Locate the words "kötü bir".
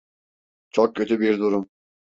0.95-1.37